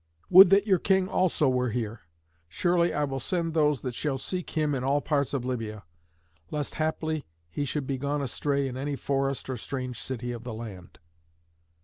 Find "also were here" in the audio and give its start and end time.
1.07-2.01